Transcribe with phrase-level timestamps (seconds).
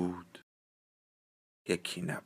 [0.00, 0.44] بود
[1.68, 2.24] یکی نبود.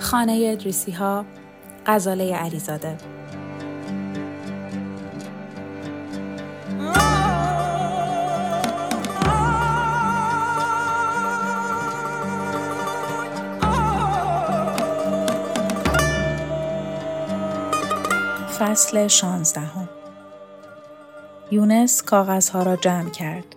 [0.00, 1.26] خانه ادریسی ها
[1.86, 3.13] غزاله علیزاده
[18.74, 19.88] فصل شانزدهم
[21.50, 23.56] یونس کاغذها را جمع کرد.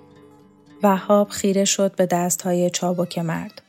[0.84, 3.62] وهاب خیره شد به دستهای چابک مرد.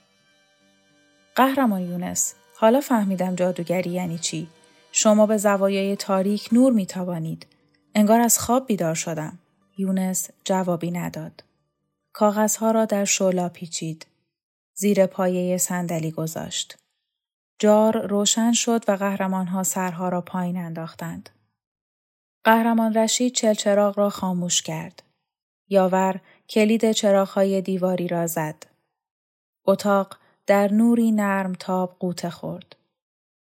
[1.35, 4.49] قهرمان یونس، حالا فهمیدم جادوگری یعنی چی.
[4.93, 7.47] شما به زوایای تاریک نور می توانید.
[7.95, 9.39] انگار از خواب بیدار شدم.
[9.79, 11.45] یونس جوابی نداد.
[12.13, 14.07] کاغذها را در شولا پیچید.
[14.75, 16.79] زیر پایه صندلی گذاشت.
[17.59, 21.31] جار روشن شد و قهرمانها سرها را پایین انداختند.
[22.45, 25.03] قهرمان رشید چلچراغ را خاموش کرد.
[25.69, 28.67] یاور کلید چراغهای دیواری را زد.
[29.67, 32.77] اتاق در نوری نرم تاب قوطه خورد.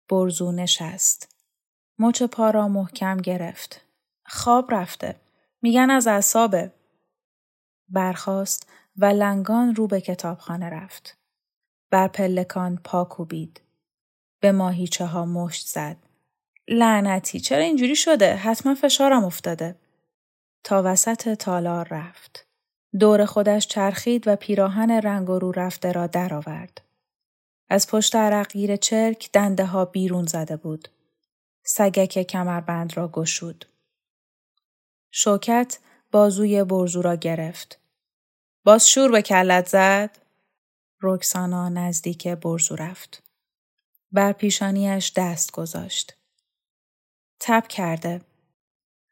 [0.10, 1.36] برزو نشست.
[2.00, 3.82] مچ پا را محکم گرفت.
[4.26, 5.16] خواب رفته.
[5.62, 6.72] میگن از اعصابه.
[7.90, 11.18] برخاست و لنگان رو به کتابخانه رفت.
[11.92, 13.62] بر پلکان پا کوبید.
[14.40, 15.98] به ماهیچه ها مشت زد.
[16.72, 19.76] لعنتی چرا اینجوری شده؟ حتما فشارم افتاده.
[20.64, 22.48] تا وسط تالار رفت.
[23.00, 26.82] دور خودش چرخید و پیراهن رنگ و رو رفته را درآورد.
[27.70, 30.88] از پشت عرقگیر چرک دنده ها بیرون زده بود.
[31.64, 33.66] سگک کمربند را گشود.
[35.12, 35.80] شوکت
[36.12, 37.80] بازوی برزو را گرفت.
[38.66, 40.18] باز شور به کلت زد؟
[41.02, 43.24] رکسانا نزدیک برزو رفت.
[44.12, 46.21] بر پیشانیش دست گذاشت.
[47.44, 48.22] تب کرده.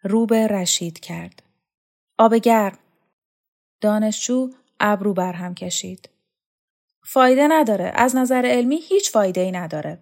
[0.03, 1.43] رو به رشید کرد.
[2.17, 2.77] آب گرم.
[3.81, 6.09] دانشجو ابرو بر هم کشید.
[7.03, 7.91] فایده نداره.
[7.95, 9.99] از نظر علمی هیچ فایده ای نداره.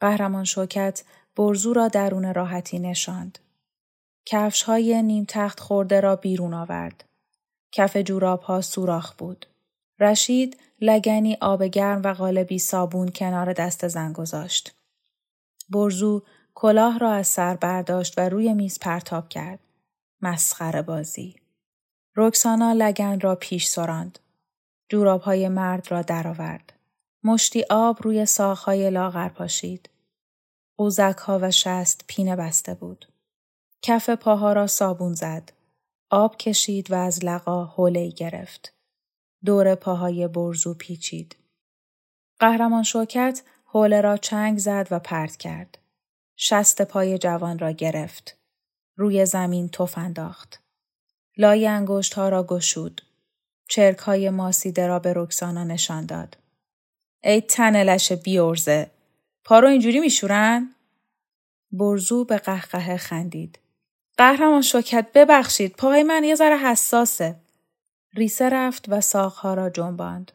[0.00, 1.04] قهرمان شوکت
[1.36, 3.38] برزو را درون راحتی نشاند.
[4.26, 7.04] کفش های نیم تخت خورده را بیرون آورد.
[7.72, 9.46] کف جوراب ها سوراخ بود.
[10.00, 14.74] رشید لگنی آب گرم و قالبی صابون کنار دست زن گذاشت.
[15.70, 16.22] برزو
[16.54, 19.58] کلاه را از سر برداشت و روی میز پرتاب کرد.
[20.20, 21.36] مسخره بازی.
[22.16, 24.18] رکسانا لگن را پیش سراند.
[25.22, 26.72] های مرد را درآورد.
[27.24, 29.90] مشتی آب روی ساخهای لاغر پاشید.
[30.76, 33.06] قوزک ها و شست پینه بسته بود.
[33.82, 35.52] کف پاها را صابون زد.
[36.10, 38.74] آب کشید و از لقا حوله گرفت.
[39.44, 41.36] دور پاهای برزو پیچید.
[42.38, 45.78] قهرمان شوکت حوله را چنگ زد و پرت کرد.
[46.36, 48.36] شست پای جوان را گرفت.
[48.96, 50.60] روی زمین تف انداخت.
[51.36, 53.00] لای انگشت ها را گشود.
[53.68, 56.36] چرک های ماسیده را به رکسانا نشان داد.
[57.24, 58.90] ای تنلش بیورزه.
[59.44, 60.74] پا رو اینجوری میشورن؟
[61.72, 63.58] برزو به قهقه خندید.
[64.16, 67.36] قهرمان شوکت ببخشید پای من یه ذره حساسه.
[68.14, 70.32] ریسه رفت و ساقها را جنباند.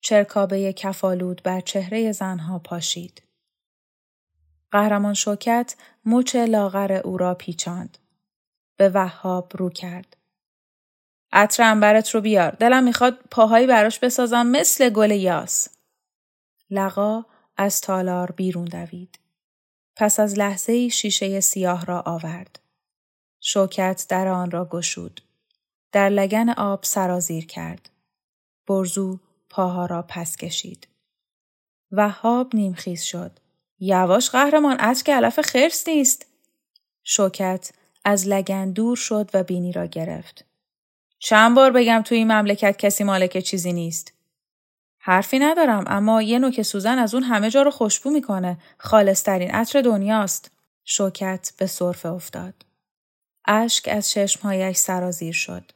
[0.00, 3.22] چرکابه کفالود بر چهره زنها پاشید.
[4.72, 7.98] قهرمان شوکت مچ لاغر او را پیچاند.
[8.76, 10.16] به وهاب رو کرد.
[11.32, 12.50] عطر انبرت رو بیار.
[12.50, 15.68] دلم می‌خواد پاهایی براش بسازم مثل گل یاس.
[16.70, 17.24] لقا
[17.56, 19.18] از تالار بیرون دوید.
[19.96, 22.58] پس از لحظه شیشه سیاه را آورد.
[23.40, 25.20] شوکت در آن را گشود.
[25.92, 27.90] در لگن آب سرازیر کرد.
[28.66, 29.20] برزو
[29.50, 30.88] پاها را پس کشید.
[31.92, 33.38] وهاب نیمخیز شد.
[33.84, 36.26] یواش قهرمان از که علف خرس نیست.
[37.04, 37.72] شوکت
[38.04, 40.44] از لگن دور شد و بینی را گرفت.
[41.18, 44.12] چند بار بگم توی این مملکت کسی مالک چیزی نیست.
[44.98, 48.58] حرفی ندارم اما یه نوک سوزن از اون همه جا رو خوشبو می‌کنه.
[48.78, 50.50] خالصترین عطر دنیاست.
[50.84, 52.54] شوکت به صرفه افتاد.
[53.46, 55.72] اشک از چشمهایش سرازیر شد.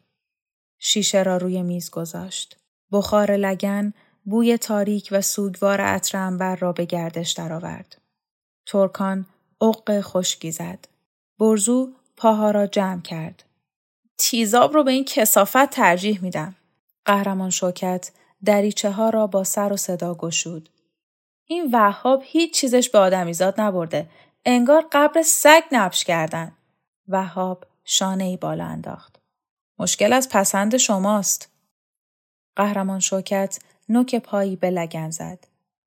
[0.79, 2.57] شیشه را روی میز گذاشت.
[2.93, 3.93] بخار لگن
[4.29, 8.01] بوی تاریک و سوگوار عطر انبر را به گردش درآورد.
[8.67, 9.27] ترکان
[9.61, 10.89] عق خشکی زد.
[11.39, 13.43] برزو پاها را جمع کرد.
[14.19, 16.57] تیزاب رو به این کسافت ترجیح میدم.
[17.05, 18.11] قهرمان شوکت
[18.45, 20.69] دریچه ها را با سر و صدا گشود.
[21.45, 24.09] این وهاب هیچ چیزش به آدمیزاد نبرده.
[24.45, 26.53] انگار قبر سگ نبش کردن.
[27.09, 29.19] وهاب شانه ای بالا انداخت.
[29.79, 31.51] مشکل از پسند شماست.
[32.57, 33.59] قهرمان شوکت
[33.89, 35.47] نوک پایی به لگن زد.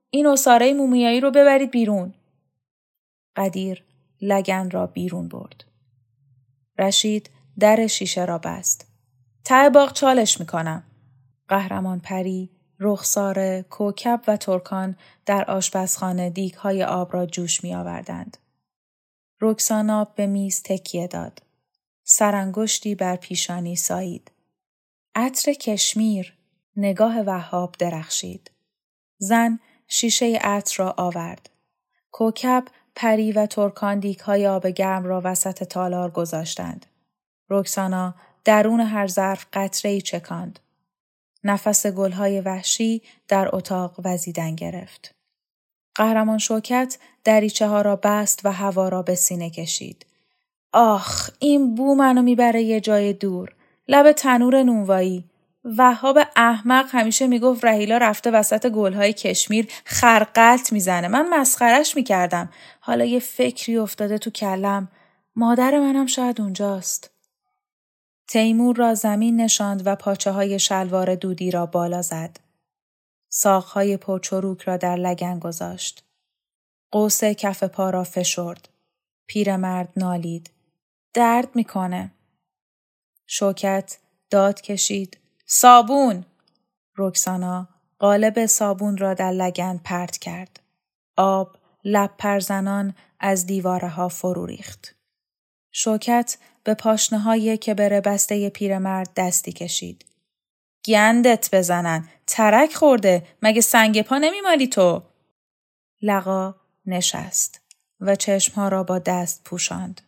[0.10, 2.14] این اصاره مومیایی رو ببرید بیرون.
[3.36, 3.84] قدیر
[4.22, 5.64] لگن را بیرون برد.
[6.78, 7.30] رشید
[7.60, 8.88] در شیشه را بست.
[9.44, 10.84] ته باغ چالش می‌کنم.
[11.48, 12.50] قهرمان پری،
[12.80, 18.38] رخسار، کوکب و ترکان در آشپزخانه دیگ های آب را جوش می آوردند.
[19.42, 21.42] رکسانا به میز تکیه داد.
[22.04, 24.32] سرانگشتی بر پیشانی سایید.
[25.16, 26.34] عطر کشمیر
[26.76, 28.52] نگاه وهاب درخشید.
[29.18, 31.50] زن شیشه عطر را آورد.
[32.12, 36.86] کوکب پری و ترکان دیک های آب گرم را وسط تالار گذاشتند.
[37.50, 40.60] رکسانا درون هر ظرف قطره چکاند.
[41.44, 45.16] نفس گلهای وحشی در اتاق وزیدن گرفت.
[45.96, 50.06] قهرمان شوکت دریچه ها را بست و هوا را به سینه کشید.
[50.74, 53.56] آخ این بو منو می‌بره یه جای دور.
[53.88, 55.24] لب تنور نونوایی.
[55.64, 61.08] وهاب احمق همیشه می‌گفت رهیلا رفته وسط گلهای کشمیر خرقلت می‌زنه.
[61.08, 62.50] من مسخرش می‌کردم.
[62.80, 64.88] حالا یه فکری افتاده تو کلم.
[65.36, 67.12] مادر منم شاید اونجاست.
[68.28, 72.40] تیمور را زمین نشاند و پاچه های شلوار دودی را بالا زد.
[73.30, 76.04] ساقهای پرچروک را در لگن گذاشت.
[76.92, 78.70] قوس کف پا را فشرد.
[79.28, 80.52] پیرمرد نالید.
[81.14, 82.12] درد می‌کنه.
[83.28, 83.98] شوکت
[84.30, 85.19] داد کشید.
[85.52, 86.26] صابون!
[86.98, 87.68] رکسانا
[88.00, 90.60] قالب صابون را در لگن پرت کرد.
[91.18, 94.96] آب لب پرزنان از دیواره ها فرو ریخت.
[95.72, 100.06] شوکت به پاشنه های که بره بسته پیرمرد دستی کشید.
[100.86, 102.10] گندت بزنن.
[102.28, 103.28] ترک خورده.
[103.42, 105.04] مگه سنگ پا نمیمالی تو؟
[106.02, 106.56] لقا
[106.86, 107.62] نشست
[108.00, 110.02] و چشمها را با دست پوشاند.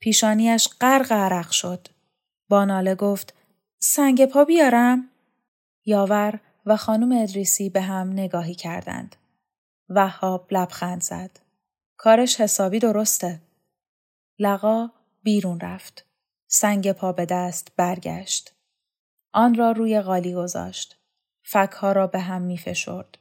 [0.00, 1.88] پیشانیش غرق عرق شد.
[2.48, 3.34] با ناله گفت
[3.82, 5.10] سنگ پا بیارم؟
[5.84, 9.16] یاور و خانم ادریسی به هم نگاهی کردند.
[9.88, 11.30] وهاب لبخند زد.
[11.96, 13.40] کارش حسابی درسته.
[14.38, 14.90] لقا
[15.22, 16.06] بیرون رفت.
[16.46, 18.54] سنگ پا به دست برگشت.
[19.32, 20.98] آن را روی قالی گذاشت.
[21.42, 23.18] فکها را به هم می فشرد.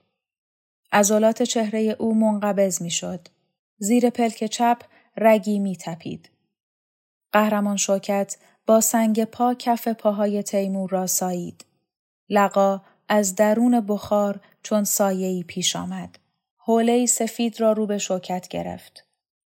[0.92, 3.28] عضلات چهره او منقبض می شد.
[3.78, 4.82] زیر پلک چپ
[5.18, 6.30] رگی می تپید.
[7.32, 8.38] قهرمان شوکت
[8.70, 11.66] با سنگ پا کف پاهای تیمور را سایید.
[12.30, 16.20] لقا از درون بخار چون سایه‌ای پیش آمد.
[16.58, 19.06] حوله سفید را رو به شوکت گرفت.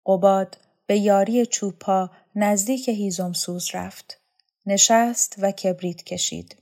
[0.07, 4.21] قباد به یاری چوب پا نزدیک هیزم سوز رفت.
[4.67, 6.57] نشست و کبریت کشید.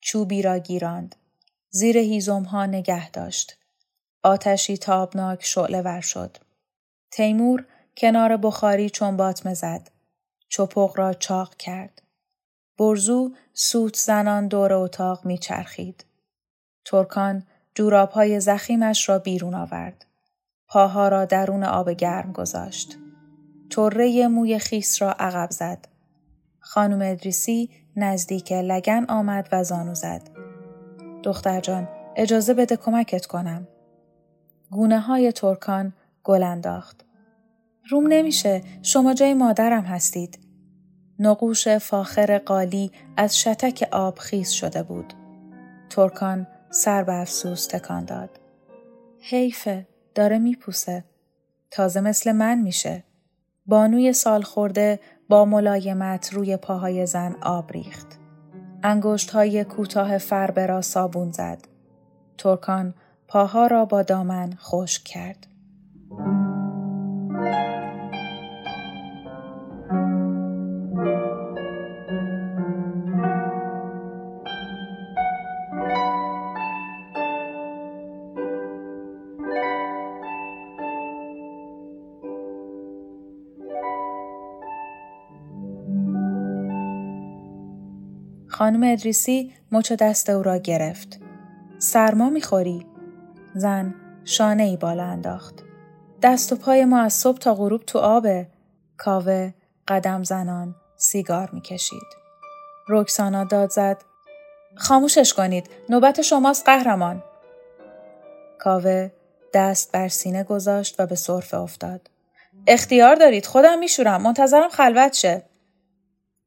[0.00, 1.16] چوبی را گیراند.
[1.70, 3.58] زیر هیزم ها نگه داشت.
[4.22, 6.36] آتشی تابناک شعله ور شد.
[7.10, 7.64] تیمور
[7.96, 9.91] کنار بخاری چون باطمه زد.
[10.52, 12.02] چپق را چاق کرد.
[12.78, 16.04] برزو سوت زنان دور اتاق میچرخید.
[16.84, 17.42] ترکان
[18.12, 20.06] های زخیمش را بیرون آورد.
[20.68, 22.98] پاها را درون آب گرم گذاشت.
[23.70, 25.88] طره موی خیس را عقب زد.
[26.60, 30.30] خانم ادریسی نزدیک لگن آمد و زانو زد.
[31.22, 33.68] دختر جان اجازه بده کمکت کنم.
[34.70, 35.92] گونه های ترکان
[36.24, 37.04] گل انداخت.
[37.90, 40.41] روم نمیشه شما جای مادرم هستید.
[41.22, 45.14] نقوش فاخر قالی از شتک آب خیز شده بود.
[45.90, 48.40] ترکان سر به افسوس تکان داد.
[49.20, 51.04] حیفه داره میپوسه.
[51.70, 53.04] تازه مثل من میشه.
[53.66, 58.18] بانوی سال خورده با ملایمت روی پاهای زن آب ریخت.
[58.82, 61.68] انگشت های کوتاه فربه را صابون زد.
[62.38, 62.94] ترکان
[63.28, 65.46] پاها را با دامن خشک کرد.
[88.62, 91.20] خانم ادریسی مچ دست او را گرفت.
[91.78, 92.86] سرما می‌خوری؟
[93.54, 95.54] زن شانه ای بالا انداخت.
[96.22, 98.46] دست و پای ما از صبح تا غروب تو آبه.
[98.96, 99.52] کاوه
[99.88, 102.06] قدم زنان سیگار می‌کشید.
[102.88, 104.02] رکسانا داد زد.
[104.74, 105.70] خاموشش کنید.
[105.88, 107.22] نوبت شماست قهرمان.
[108.58, 109.10] کاوه
[109.54, 112.10] دست بر سینه گذاشت و به صرفه افتاد.
[112.66, 115.42] اختیار دارید خودم میشورم منتظرم خلوت شه.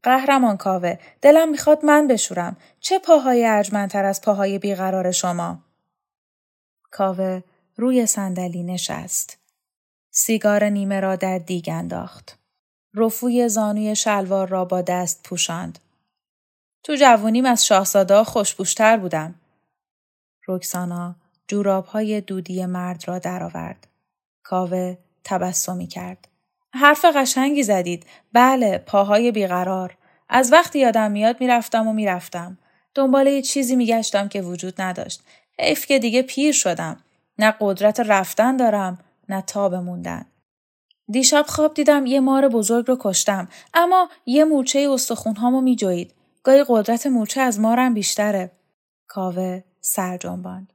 [0.06, 2.58] قهرمان کاوه دلم می‌خواد من بشورم.
[2.80, 5.60] چه پاهای ارجمندتر از پاهای بیقرار شما؟
[6.92, 7.42] کاوه
[7.76, 9.38] روی صندلی نشست.
[10.12, 12.38] سیگار نیمه را در دیگ انداخت.
[12.94, 15.80] رفوی زانوی شلوار را با دست پوشاند.
[16.84, 19.36] تو جوونیم از شاهزاده خوشبوشتر بودم.
[20.48, 21.16] رکسانا
[21.48, 23.88] جوراب های دودی مرد را درآورد.
[24.44, 26.28] کاوه تبسمی کرد.
[26.76, 28.06] حرف قشنگی زدید.
[28.34, 29.98] بله، پاهای بیقرار.
[30.30, 32.58] از وقتی یادم میاد می‌رفتم و می‌رفتم.
[32.96, 35.22] دنبال یه چیزی میگشتم که وجود نداشت.
[35.60, 36.98] حیف که دیگه پیر شدم.
[37.40, 38.98] نه قدرت رفتن دارم،
[39.30, 40.26] نه تاب موندن.
[41.08, 46.14] دیشب خواب دیدم یه مار بزرگ رو کشتم اما یه مورچه استخونهامو میجوید.
[46.44, 48.52] گاهی قدرت مورچه از مارم بیشتره.
[49.08, 50.74] کاوه سر جنباند.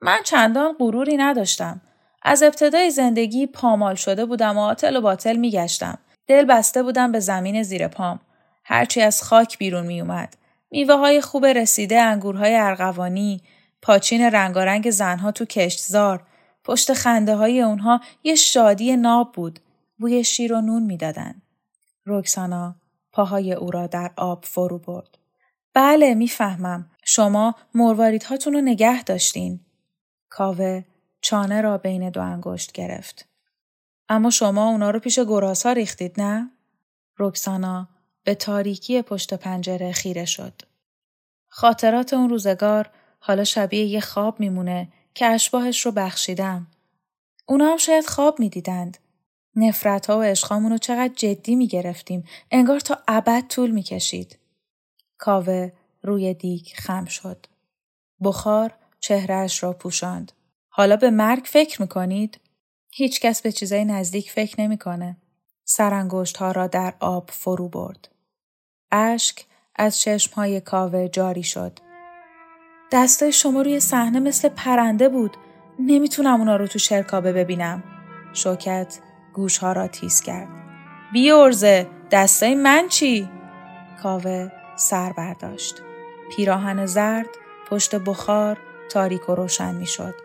[0.00, 1.80] من چندان غروری نداشتم.
[2.24, 5.98] از ابتدای زندگی پامال شده بودم و تل و باطل میگشتم.
[6.26, 8.20] دل بسته بودم به زمین زیر پام.
[8.64, 10.36] هرچی از خاک بیرون می اومد.
[10.70, 13.42] میوه های خوب رسیده انگورهای ارغوانی،
[13.82, 16.22] پاچین رنگارنگ زنها تو کشتزار،
[16.64, 19.60] پشت خنده های اونها یه شادی ناب بود.
[19.98, 21.42] بوی شیر و نون می‌دادن.
[22.04, 22.74] روکسانا
[23.12, 25.18] پاهای او را در آب فرو برد.
[25.74, 26.90] بله می‌فهمم.
[27.04, 29.60] شما مرواریدهاتون رو نگه داشتین.
[30.28, 30.84] کاوه
[31.24, 33.28] چانه را بین دو انگشت گرفت.
[34.08, 36.50] اما شما اونا رو پیش گراسا ریختید نه؟
[37.18, 37.88] رکسانا
[38.24, 40.62] به تاریکی پشت پنجره خیره شد.
[41.48, 46.66] خاطرات اون روزگار حالا شبیه یه خواب میمونه که اشباهش رو بخشیدم.
[47.46, 48.98] اونا هم شاید خواب می‌دیدند.
[49.56, 52.24] نفرت ها و عشقامون رو چقدر جدی می گرفتیم.
[52.50, 54.38] انگار تا ابد طول می کشید.
[55.18, 57.46] کاوه روی دیگ خم شد.
[58.22, 60.32] بخار چهرهش را پوشاند.
[60.76, 62.40] حالا به مرگ فکر می‌کنید؟
[62.92, 65.16] هیچ کس به چیزای نزدیک فکر نمی‌کنه.
[65.64, 68.08] سرانگشت ها را در آب فرو برد.
[68.92, 69.44] اشک
[69.76, 71.78] از چشم های کاوه جاری شد.
[72.92, 75.36] دستای شما روی صحنه مثل پرنده بود.
[75.78, 77.82] نمی‌تونم اونا رو تو شرکابه ببینم.
[78.32, 78.98] شوکت
[79.34, 80.48] گوش ها را تیز کرد.
[81.12, 83.28] بی ارزه دستای من چی؟
[84.02, 85.82] کاوه سر برداشت.
[86.36, 87.28] پیراهن زرد
[87.70, 88.58] پشت بخار
[88.90, 90.23] تاریک و روشن می شد.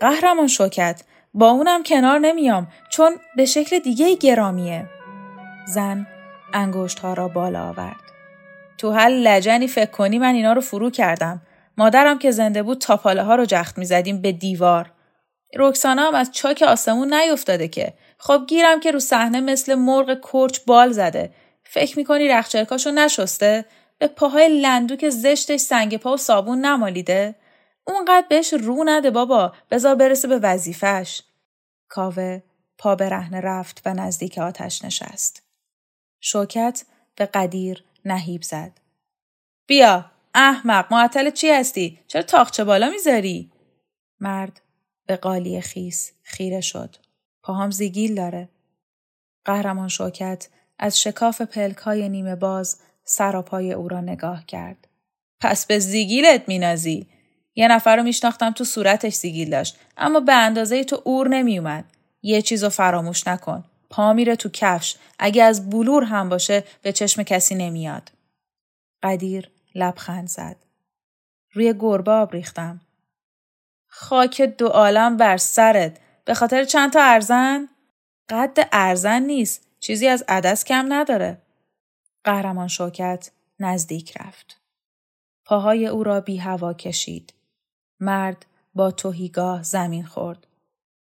[0.00, 1.02] قهرمان شوکت
[1.34, 4.86] با اونم کنار نمیام چون به شکل دیگه گرامیه.
[5.66, 6.06] زن
[6.52, 8.00] انگشت ها را بالا آورد.
[8.78, 11.42] تو هر لجنی فکر کنی من اینا رو فرو کردم.
[11.76, 14.90] مادرم که زنده بود تاپاله ها رو جخت می زدیم به دیوار.
[15.56, 17.92] رکسانا هم از چاک آسمون نیفتاده که.
[18.18, 21.30] خب گیرم که رو صحنه مثل مرغ کرچ بال زده.
[21.64, 23.64] فکر می‌کنی رخچرکاشو نشسته؟
[23.98, 27.34] به پاهای لندوک زشتش سنگ پا و صابون نمالیده؟
[27.88, 31.22] اونقدر بهش رو نده بابا بذار برسه به وظیفش.
[31.88, 32.42] کاوه
[32.78, 35.42] پا به رفت و نزدیک آتش نشست.
[36.20, 36.84] شوکت
[37.16, 38.72] به قدیر نهیب زد.
[39.66, 43.52] بیا احمق معطل چی هستی؟ چرا تاخچه بالا می‌ذاری؟
[44.20, 44.60] مرد
[45.06, 46.96] به قالی خیس خیره شد.
[47.42, 48.48] پاهام زیگیل داره.
[49.44, 54.88] قهرمان شوکت از شکاف پلک های نیمه باز سراپای او را نگاه کرد.
[55.40, 57.06] پس به زیگیلت مینازی.
[57.58, 61.84] یه نفر رو میشناختم تو صورتش سیگیل داشت اما به اندازه تو اور نمیومد.
[62.22, 63.64] یه چیزو فراموش نکن.
[63.90, 64.96] پا میره تو کفش.
[65.18, 68.12] اگه از بلور هم باشه به چشم کسی نمیاد.
[69.02, 70.56] قدیر لبخند زد.
[71.52, 72.80] روی گربه آب ریختم.
[73.86, 76.00] خاک دو عالم بر سرت.
[76.24, 77.68] به خاطر چند تا ارزن؟
[78.28, 79.66] قد ارزن نیست.
[79.80, 81.38] چیزی از عدس کم نداره.
[82.24, 84.60] قهرمان شوکت نزدیک رفت.
[85.44, 87.32] پاهای او را بی هوا کشید.
[88.00, 90.46] مرد با توهیگاه زمین خورد.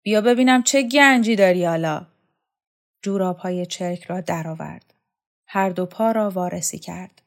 [0.02, 2.06] بیا ببینم چه گنجی داری حالا.
[3.02, 4.94] جوراب های چرک را درآورد.
[5.46, 7.22] هر دو پا را وارسی کرد.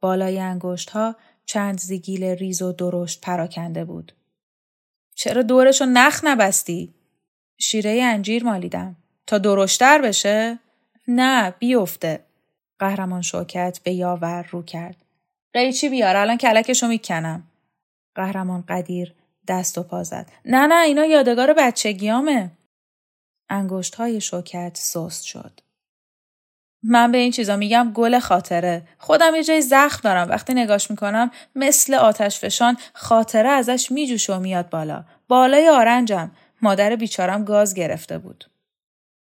[0.00, 1.16] بالای انگشت ها
[1.46, 4.12] چند زیگیل ریز و درشت پراکنده بود.
[5.14, 6.94] چرا دورشو نخ نبستی؟
[7.58, 8.96] شیره انجیر مالیدم.
[9.26, 10.58] تا درشتر بشه؟
[11.08, 12.24] نه بیفته.
[12.78, 14.96] قهرمان شوکت به یاور رو کرد.
[15.52, 17.49] قیچی بیار الان کلکشو می‌کنم.
[18.20, 19.14] قهرمان قدیر
[19.48, 20.30] دست و پا زد.
[20.44, 22.50] نه نه اینا یادگار بچگیامه.
[23.48, 25.60] انگشت های شوکت سست شد.
[26.82, 28.88] من به این چیزا میگم گل خاطره.
[28.98, 30.28] خودم یه جای زخم دارم.
[30.28, 35.04] وقتی نگاش می‌کنم مثل آتش فشان خاطره ازش میجوشه و میاد بالا.
[35.28, 36.30] بالای آرنجم.
[36.62, 38.50] مادر بیچارم گاز گرفته بود.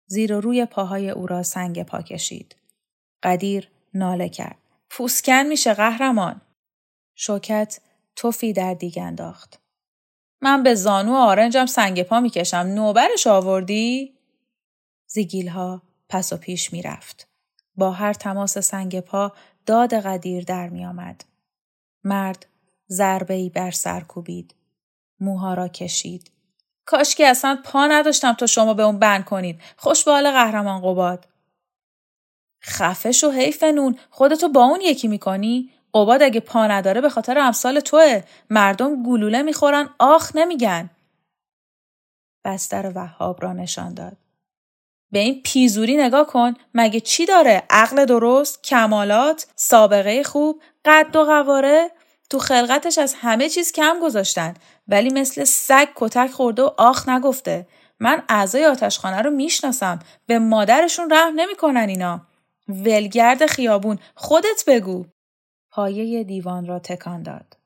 [0.08, 2.56] زیر و روی پاهای او را سنگ پا کشید.
[3.24, 4.58] قدیر ناله کرد.
[4.90, 6.42] پوسکن میشه قهرمان.
[7.16, 7.80] شوکت
[8.18, 9.60] توفی در دیگ انداخت.
[10.42, 14.14] من به زانو آرنجم سنگ پا می‌کشم نوبرش آوردی؟
[15.08, 17.28] زیگیل ها پس و پیش می‌رفت.
[17.76, 19.34] با هر تماس سنگ پا
[19.66, 21.26] داد قدیر در می آمد.
[22.04, 22.46] مرد
[22.90, 24.56] ضربه ای بر سر کوبید.
[25.20, 26.32] موها را کشید.
[26.86, 29.62] کاش که اصلا پا نداشتم تا شما به اون بند کنید.
[29.78, 31.28] خوش به حال قهرمان قباد.
[32.64, 37.38] خفش و حیف نون خودتو با اون یکی می‌کنی؟ قباد اگه پا نداره به خاطر
[37.38, 38.24] امثال توه.
[38.50, 40.90] مردم گلوله می‌خورن آخ نمیگن.
[42.46, 44.18] بستر وهاب را نشان داد.
[45.12, 51.26] به این پیزوری نگاه کن مگه چی داره عقل درست کمالات سابقه خوب قد و
[51.26, 51.92] قواره
[52.30, 54.54] تو خلقتش از همه چیز کم گذاشتن
[54.88, 57.68] ولی مثل سگ کتک خورده و آخ نگفته
[58.00, 62.22] من اعضای آتشخانه رو می‌شناسم به مادرشون رحم نمی‌کنن اینا
[62.68, 65.06] ولگرد خیابون خودت بگو
[65.78, 67.58] پایه دیوان را تکان داد.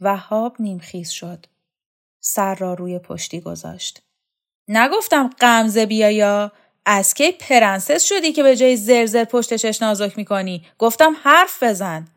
[0.00, 1.46] وهاب نیمخیز شد.
[2.20, 4.02] سر را روی پشتی گذاشت.
[4.68, 6.52] نگفتم غمزه بیا یا
[6.86, 12.08] از کی پرنسس شدی که به جای زرزر پشت چشم نازک می‌کنی؟ گفتم حرف بزن.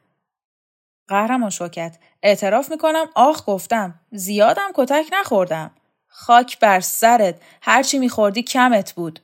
[1.07, 1.97] قهرمان شوکت.
[2.23, 3.99] اعتراف می‌کنم آخ گفتم.
[4.11, 5.71] زیادم کتک نخوردم.
[6.07, 7.41] خاک بر سرت.
[7.61, 9.19] هرچی میخوردی کمت بود.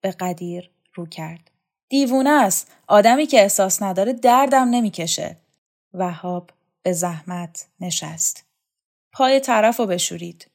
[0.00, 1.51] به قدیر رو کرد.
[1.92, 2.70] دیوونه است.
[2.86, 5.36] آدمی که احساس نداره دردم نمی‌کشه.
[5.94, 6.50] وهاب
[6.82, 8.44] به زحمت نشست.
[9.12, 10.50] پای طرف رو بشورید.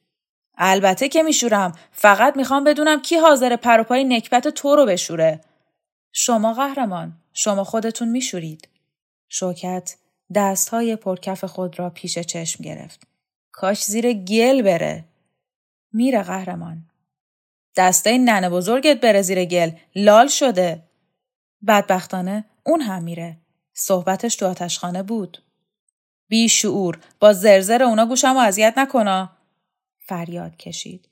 [0.56, 1.72] البته که میشورم.
[1.92, 5.40] فقط می‌خوام بدونم کی حاضر پروپای نکبت تو رو بشوره.
[6.12, 7.12] شما قهرمان.
[7.32, 8.68] شما خودتون میشورید.
[9.28, 9.96] شوکت
[10.34, 13.06] دستهای پرکف خود را پیش چشم گرفت.
[13.52, 15.04] کاش زیر گل بره.
[15.92, 16.82] میره قهرمان.
[17.76, 19.70] دسته ننه بزرگت بره زیر گل.
[19.94, 20.87] لال شده.
[21.66, 23.36] بدبختانه اون هم میره
[23.74, 25.42] صحبتش تو آتشخانه بود
[26.28, 29.30] بی شعور با زرزر اونا گوشم و اذیت نکنا
[30.06, 31.08] فریاد کشید.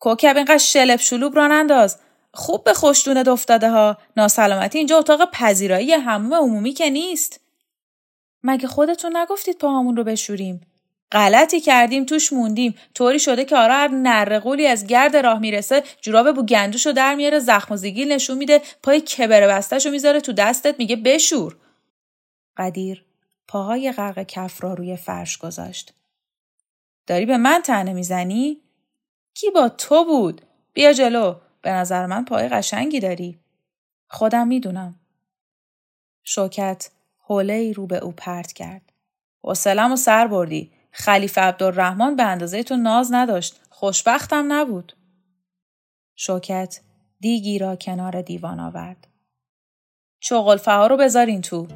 [0.00, 1.98] کوکب اینقدر شلب شلوب را ننداز.
[2.34, 3.98] خوب به خوشدونه افتاده ها.
[4.16, 7.40] ناسلامتی اینجا اتاق پذیرایی هموم عمومی که نیست.
[8.42, 10.60] مگه خودتون نگفتید پاهامون رو بشوریم؟
[11.14, 16.32] غلطی کردیم توش موندیم طوری شده که آرا هر نرقولی از گرد راه می‌رسه جوراب
[16.32, 20.74] بو گندوشو در میاره زخم و زیگیل نشون میده پای کبر بستشو می‌ذاره تو دستت
[20.78, 21.56] میگه بشور
[22.56, 23.04] قدیر
[23.48, 25.94] پاهای غرق کف را روی فرش گذاشت
[27.06, 28.60] داری به من تنه می‌زنی؟
[29.34, 31.34] کی با تو بود؟ بیا جلو.
[31.62, 33.38] به نظر من پای قشنگی داری.
[34.08, 34.94] خودم می‌دونم.
[36.24, 38.92] شوکت حوله رو به او پرت کرد.
[39.44, 40.70] حسلم و سر بردی.
[40.96, 43.60] خلیفه عبدالرحمن به اندازه تو ناز نداشت.
[43.70, 44.96] خوشبختم نبود.
[46.16, 46.80] شوکت
[47.20, 49.08] دیگی را کنار دیوان آورد.
[50.20, 51.66] چغلفه ها رو بذارین تو.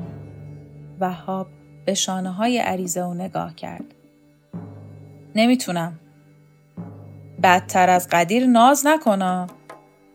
[1.01, 1.47] وهاب
[1.87, 3.95] به شانه های عریضه و نگاه کرد.
[5.35, 6.01] نمی‌تونم.
[7.43, 9.47] بدتر از قدیر ناز نکنا.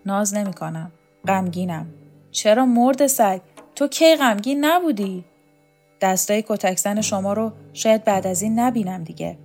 [0.06, 0.92] ناز نمی‌کنم.
[1.28, 1.94] غمگینم.
[2.32, 3.42] چرا مرد سگ؟
[3.76, 5.26] تو کی غمگین نبودی؟
[6.04, 9.38] دستای کتکزن شما رو شاید بعد از این نبینم دیگه.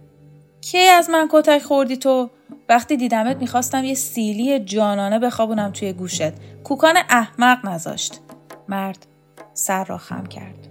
[0.60, 2.30] کی از من کتک خوردی تو؟
[2.68, 6.32] وقتی دیدمت می‌خواستم یه سیلی جانانه بخوابونم توی گوشت.
[6.64, 8.20] کوکان احمق نذاشت.
[8.68, 9.06] مرد
[9.54, 10.68] سر را خم کرد.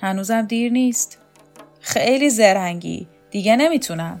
[0.00, 1.18] هنوزم دیر نیست.
[1.80, 3.08] خیلی زرنگی.
[3.30, 4.20] دیگه نمی‌تونم